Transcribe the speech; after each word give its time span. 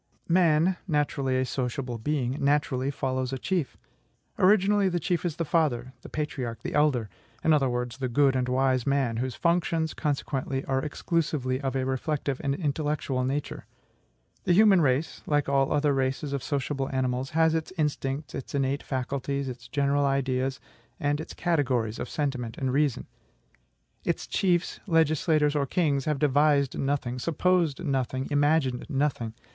Man 0.27 0.77
(naturally 0.87 1.37
a 1.37 1.45
sociable 1.45 1.99
being) 1.99 2.43
naturally 2.43 2.89
follows 2.89 3.31
a 3.31 3.37
chief. 3.37 3.77
Originally, 4.39 4.89
the 4.89 4.99
chief 4.99 5.23
is 5.23 5.35
the 5.35 5.45
father, 5.45 5.93
the 6.01 6.09
patriarch, 6.09 6.63
the 6.63 6.73
elder; 6.73 7.07
in 7.43 7.53
other 7.53 7.69
words, 7.69 7.99
the 7.99 8.09
good 8.09 8.35
and 8.35 8.49
wise 8.49 8.87
man, 8.87 9.17
whose 9.17 9.35
functions, 9.35 9.93
consequently, 9.93 10.65
are 10.65 10.81
exclusively 10.83 11.61
of 11.61 11.75
a 11.75 11.85
reflective 11.85 12.41
and 12.43 12.55
intellectual 12.55 13.23
nature. 13.23 13.67
The 14.45 14.53
human 14.53 14.81
race 14.81 15.21
like 15.27 15.47
all 15.47 15.71
other 15.71 15.93
races 15.93 16.33
of 16.33 16.41
sociable 16.41 16.89
animals 16.91 17.29
has 17.37 17.53
its 17.53 17.71
instincts, 17.77 18.33
its 18.33 18.55
innate 18.55 18.81
faculties, 18.81 19.47
its 19.47 19.67
general 19.67 20.07
ideas, 20.07 20.59
and 20.99 21.21
its 21.21 21.35
categories 21.35 21.99
of 21.99 22.09
sentiment 22.09 22.57
and 22.57 22.73
reason. 22.73 23.05
Its 24.03 24.25
chiefs, 24.25 24.79
legislators, 24.87 25.55
or 25.55 25.67
kings 25.67 26.05
have 26.05 26.17
devised 26.17 26.75
nothing, 26.75 27.19
supposed 27.19 27.83
nothing, 27.85 28.27
imagined 28.31 28.83
nothing. 28.89 29.35